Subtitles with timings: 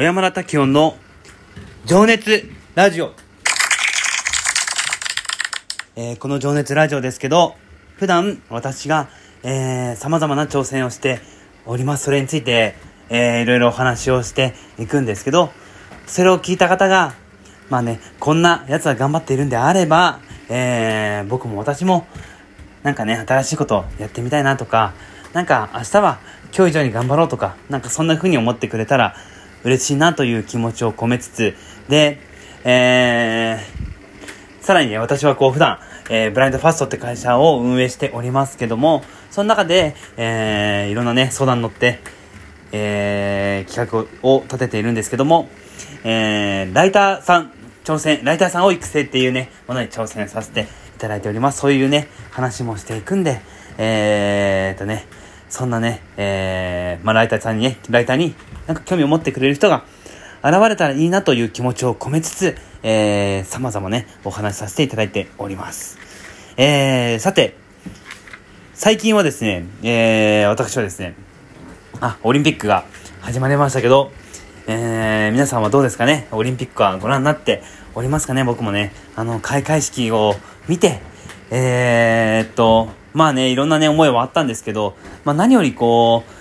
[0.00, 0.96] 小山田滝音の
[1.84, 3.12] 情熱ラジオ。
[5.94, 7.54] えーこの情熱ラジオですけど、
[7.98, 9.10] 普段私が、
[9.42, 11.20] えー、様々な挑戦をして
[11.66, 12.04] おります。
[12.04, 12.76] それについて、
[13.10, 15.50] えー、いろいろお話をしていくんですけど、
[16.06, 17.12] それを聞いた方が、
[17.68, 22.06] まあね、こんな奴は頑張っているんであれば、えー、僕も私も、
[22.84, 24.94] なんかね、新しいことやってみたいなとか、
[25.34, 26.20] なんか明日は
[26.56, 29.14] 今日以上に頑張ろうとか、なんかそんな風に思ってくれたら
[29.64, 31.54] 嬉しいなという気持ちを込めつつ、
[31.88, 32.18] で、
[32.64, 35.78] えー、さらにね、私はこう普段、
[36.10, 42.00] えー、ブラインドファストって会社を運営しておりますけども、その中で、えー、いろんなね、相談に乗って、
[42.72, 45.48] えー、企画を立てているんですけども、
[46.04, 47.52] えー、ライターさん、
[47.84, 50.62] 挑戦、ライターさんを育成っていうね、ものに挑戦させて
[50.96, 51.60] いただいております。
[51.60, 53.40] そういうね、話もしていくんで、
[53.78, 55.06] えーとね、
[55.48, 58.34] そんなね、えー、まあ、ライターさんにね、ライターに
[58.70, 59.82] なんか興味を持ってくれる人が
[60.44, 65.98] 現れたらいいなという気持ちを込めつつ、えー、様々ね、お話しさせていただいております。
[66.56, 67.56] えー、さて、
[68.74, 71.16] 最近はですね、えー、私はですね、
[72.00, 72.84] あ、オリンピックが
[73.20, 74.12] 始まりましたけど、
[74.68, 76.28] えー、皆さんはどうですかね？
[76.30, 77.64] オリンピックはご覧になって
[77.96, 78.44] おりますかね？
[78.44, 80.36] 僕もね、あの、開会式を
[80.68, 81.00] 見て、
[81.50, 86.39] えー、っと、まあね、いろんなね、思いはあったんですけど、まあ何よりこう、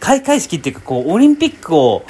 [0.00, 2.04] 開会式っていうか、こう、オリンピックを、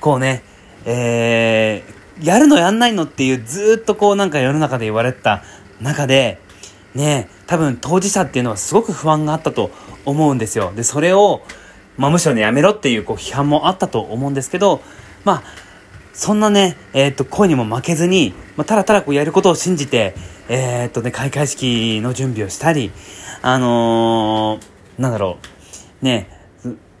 [0.00, 0.42] こうね、
[0.84, 5.42] えー、やるのやんないのっていう、ずっとこう、なんか世の中で言われてた
[5.80, 6.38] 中で、
[6.94, 9.70] ね、多分当事者っていうのはすごく不安があったと
[10.04, 10.72] 思うんですよ。
[10.74, 11.42] で、それを、
[11.96, 14.80] まあむしろね、やめろっていうこう批判もあったと思うんですけど、
[15.24, 15.42] まあ、
[16.12, 20.14] そんなね、えーっと、声にも負けずに、まあ、ただただこうやることを信じて、
[20.48, 22.92] えーっとね、開会式の準備をしたり、
[23.42, 25.38] あのー、なんだろ
[26.02, 26.28] う、ね、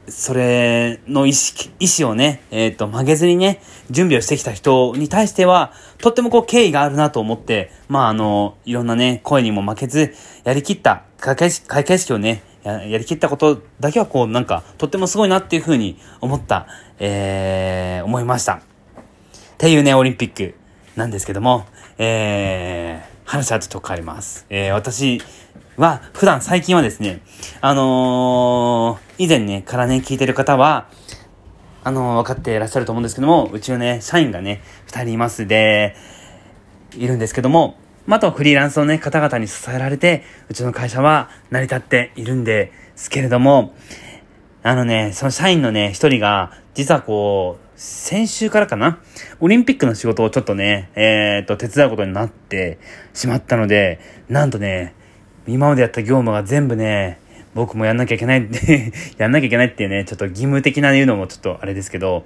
[0.08, 16.66] それの意識、意思をね、えっ、と、曲げずにね、準備をしてきた人に対しては、とってもこう敬意があるなと思って、まああの、いろんなね、声にも負けず、やりきった、開会式、開会式をね、ややりきったことだけはこう、なんか、とってもすごいなっていうふうに思った、
[16.98, 18.54] えー、思いました。
[18.54, 18.60] っ
[19.58, 20.54] ていうね、オリンピック
[20.96, 21.66] なんですけども、
[21.98, 24.46] えー、話はちょっと変わります。
[24.50, 25.20] えー、私
[25.76, 27.20] は、普段最近はですね、
[27.60, 30.88] あのー、以前ね、からね、聞いてる方は、
[31.82, 35.96] あのー、分かっていらっしゃると思うんですけども、うちのね、社員がね、二人いますで、
[36.96, 37.76] いるんですけども、
[38.06, 43.74] まあ、とフリーランスのね、方々に支えられて、うちの会社は成り立っているんですけれども、
[44.62, 49.00] あのね、その社員のね、一人が、実はこう、先週からかな？
[49.40, 52.78] オリンピックの仕事をちょっとね、えっ、と、手伝うことになって
[53.14, 53.98] しまったので、
[54.28, 54.94] なんとね、
[55.48, 57.18] 今までやった業務が全部ね、
[57.54, 62.24] 僕もやんなきゃいけないって、 やんなきゃいけないっていうね、ちょっと義務的な言うのもちょっとあれですけど、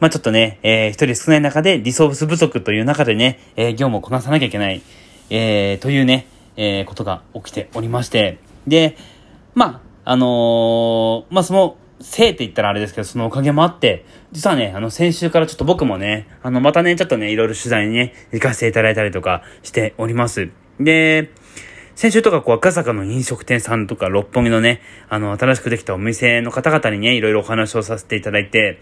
[0.00, 4.80] まあちょっとね、えー、一人少ない中でリソース不足という中でね、えー、業務をこなさなきゃいけない、
[5.28, 8.96] えー、というね、えー、ことが起きておりまして、で、
[9.54, 20.50] まあ、あのーまあその、せいって言ったらあれですけど、そのおかげもあって、実はね、あの、先週からちょっと僕もね、あの、またね、ちょっとね、いろいろ取材にね、行かせていただいたりとかしております。
[20.80, 21.30] で、
[21.94, 28.80] 先週とかこう赤坂の飲食店さんとか六本木のね、あの、新しくできたお店の方々にね、いろいろお話をさせていただいて、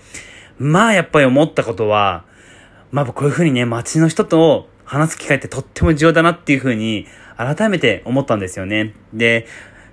[0.58, 2.25] まあやっぱり思ったことは、
[2.92, 7.06] まあこういうふうにね、街の人と話す機会ってとっても重要だなっていうふうに
[7.37, 8.94] 改めて思ったんですよね。
[9.12, 9.47] で、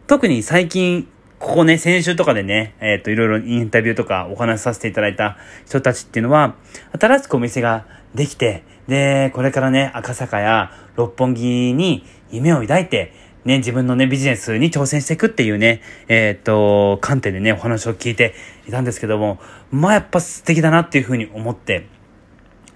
[0.05, 1.07] 特に最近、
[1.39, 5.37] ここね、先週とかでね、えっ、と、いろいろインタビューとかお話しさせていただいた
[5.67, 6.55] 人たちっていうのは、
[6.99, 13.13] 新しくお店ができて、で、これからね、赤坂や六本木に夢を抱いて、
[13.45, 18.33] ね、自分のね、ビジネスに挑戦していくっていうね、えっ、と、観点でね、お話を聞いて
[18.67, 19.39] いたんですけども、
[19.69, 21.87] まあやっぱ素敵だなっていうふうに思って、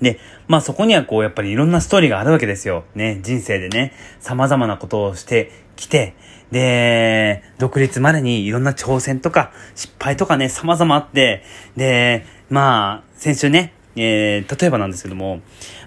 [0.02, 2.84] で、まあそこにはこう、やっぱりいろんなストーリーがあるわけですよ。
[2.96, 6.16] ね、人生でね、様々なことをしてきて、
[6.52, 11.44] で、独立までにいろんな挑戦とか失敗とかね、様々あって、
[11.78, 15.42] で、まあ、先週ね、えー、例えばなんですけども、ま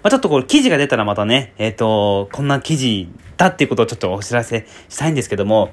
[0.05, 5.73] あちょっとこれ記事が出たらまたね、えっ、と、こんな記事だっていうことをちょっとお知らせしたいんですけども、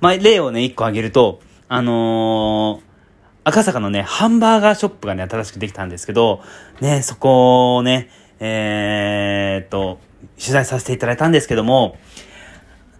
[0.00, 2.87] まあ例をね、一個挙げると、あのー
[3.48, 6.42] 赤坂のね、ハンバーガーショップがね、新しくできたんですけど、
[6.80, 8.08] ね、そこをね、
[8.40, 9.98] えー、っと、
[10.38, 11.98] 取材させていただいたんですけども、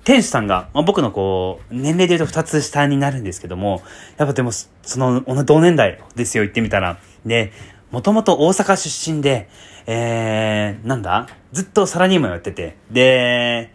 [0.04, 3.82] 店主さんが、まあ、僕のこう、年齢で言うと2つ下になるんですけども、
[4.16, 4.68] やっぱでも、そ
[4.98, 6.98] の、同年代ですよ、言ってみたら。
[7.26, 7.52] で、
[7.90, 9.48] もともと大阪出身で、
[9.86, 13.72] えー、なんだずっとサラリーマンやってて、で、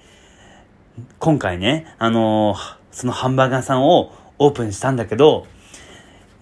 [1.20, 5.48] 今回ね、あのーそのハンバーガーさんをオープンしたんだけど、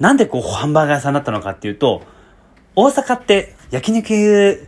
[0.01, 2.01] なんでこうハンバーガー屋さんだったのかっていうと、
[2.75, 4.67] 大阪って焼肉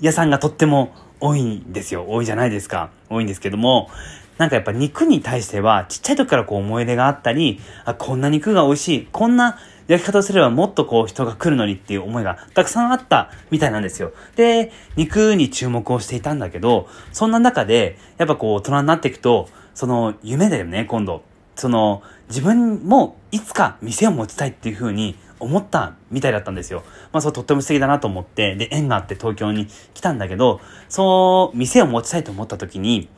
[0.00, 2.04] 屋さんがとっても多いんですよ。
[2.08, 2.90] 多いじゃないですか。
[3.08, 3.90] 多いんですけども、
[4.38, 9.56] なんかやっぱ肉に対しては、ちっちゃい時からこう思い出があったり、あ、こんな肉が美味しい、こんな
[9.86, 14.10] 焼き方をすればもっとこう人が来るのにっていう思いがたくさんあったみたいなんですよ。
[14.34, 21.22] で、肉に注目をしていたんだけど、そんな中で、やっぱこう大人になっていくと、その夢だよね、今度。
[21.62, 26.82] その、自分もいつか店を持ちたいっていう風に思ったみたいだったんですよ。
[27.12, 33.08] まあそうとっても素敵だなと思って、で、縁があって東京に来たんだけど、そう、店を持ちたいと思った時に、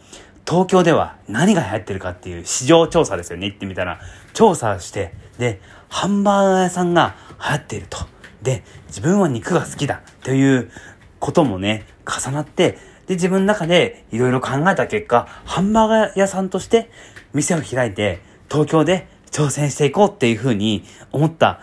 [0.47, 3.49] 東京では何が流行ってるかっていう市場調査ですよね。
[3.49, 3.99] 言ってみたら、
[4.35, 7.99] 調査して、で、ハンバーガー屋さんが流行っていると。
[8.43, 10.71] で、自分は肉が好きだという
[11.19, 12.73] こともね、重なって、
[13.07, 16.91] で、自分の中でいろいろ考えた結果、ハンバーガー屋さんとして
[17.35, 18.21] 店を開いて、
[18.51, 21.61] 東京で挑戦していこうっていうふうに思った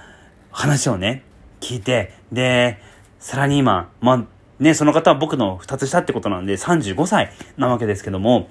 [0.51, 1.23] 話をね、
[1.61, 2.79] 聞いて、で、
[3.19, 4.25] サラリーマン、まあ、
[4.59, 8.49] ね、その方は僕の2つ下ってことなんで35歳なわけですけども、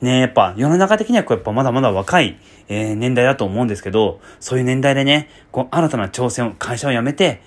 [0.00, 2.38] ね、やっぱ世の中的にはこうやっぱまだまだ若い、
[2.68, 7.42] えー、年代だと思うんですけど、そういう年代でね、こう新たな挑戦を、会社を辞めて、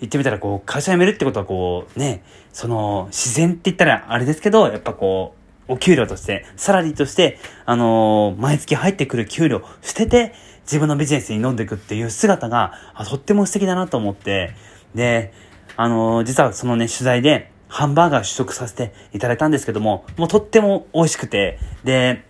[0.00, 2.22] 言ってみたらこう、会社辞めるってことはこう、ね、
[2.52, 14.54] その、自然って言ったらあれですけど、やっぱこう、お給料として、サラリーとして、あのー、毎月入ってくる給料捨てて、自分のビジネスに飲んでいくっていう姿が、あとっても素敵だなと思って、
[14.94, 15.32] で、
[15.76, 22.24] あのー、実はそのね、取材で、ハンバーガー試食させていただいたんですけども、もうとっても美味しくて、で、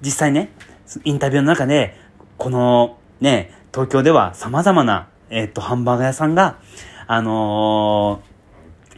[0.00, 0.50] 実際ね、
[1.04, 1.96] インタビューの中で、
[2.38, 6.58] このね、東京では様々な、えっ、と、ハンバーガー屋さんが、
[7.06, 8.31] あのー、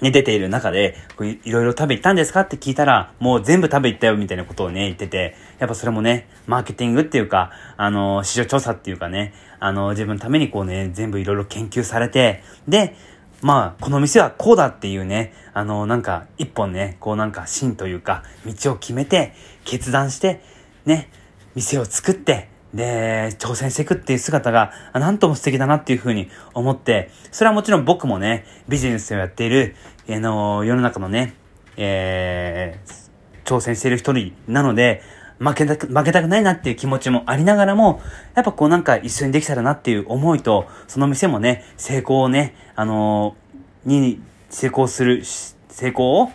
[0.04, 0.96] ね、出ている中で、
[1.44, 12.94] いろいろ食べ行ったんですかって聞いたら、もう全部食べ行ったよみたいなことをね、言ってて、やっぱそれもね、マーケティングっていうか、あの、市場調査っていうかね、あの、自分のためにこうね、全部いろいろ研究されて、で、
[13.40, 19.32] まあ、この店はこうだっていうね、あの、なんか、一本ね、こうなんか芯というか、道を決めて、
[19.64, 20.42] 決断して、
[20.84, 21.08] ね、
[21.54, 29.76] 店を作って、で、挑戦していくっていう姿が、なんとも素敵だなっていうふうに思って、それはもちろん僕もね、ビジネスをやっている、
[30.10, 31.34] あの、世の中のね、
[31.76, 35.02] えー、挑戦している一人なので、
[35.38, 38.00] 負けたく、負けたくないなっていう気持ちもありながらも、
[38.34, 45.22] やっぱこうなんか一緒にできたらなっていう思いと、その店もね、成功をね、あのー、に成功する、
[45.68, 46.30] 成功を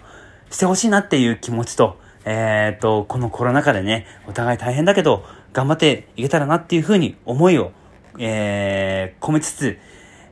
[0.52, 7.72] してほしいなっていう気持ちと、えっ、と、このコロナ禍でね、お互い大変だけど、頑張っていけたらなっていうふうに思いを、
[8.18, 9.78] えー、込めつつ、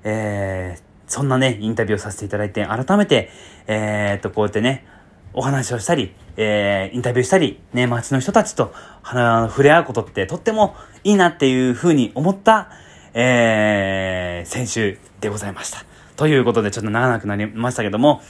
[0.03, 3.29] えー、そんなね、インタビューをさせていただいて、改めて、
[3.67, 4.85] えー、っと、こうやってね、
[5.33, 8.73] お話をしたり、えー、インタビューしたり、ね、街の人たちと
[9.03, 12.69] 触れ合うことってとってもいいなっていうふうに思った、
[13.13, 15.85] えー、先週でございました。
[16.15, 18.21] ということで、ちょっと長くなりましたけども、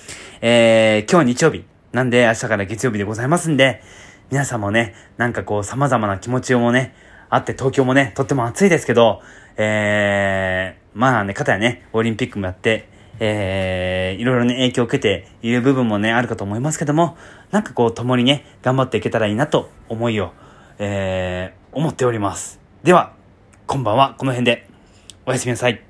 [0.42, 1.64] えー、今日日曜日、
[1.94, 3.82] なんで明日から月曜日でございますんで、
[4.30, 6.94] 皆さんもね、なんかこう様々な気持ちをもね、
[7.30, 9.22] あって東京もね、とっても暑いですけど、
[9.56, 12.90] えー、まあね、方やね、オリンピックもやって、
[13.20, 17.18] えー、いろいろね、影響を受けている部分もね、あるかと思いますけども、
[17.52, 20.34] なんかこう、共にね、頑張っていけたらいいなと思いを、
[20.78, 22.60] えー、思っております。
[22.84, 23.14] では、
[23.66, 24.68] こんばんは、この辺で、
[25.26, 25.87] おやすみなさい。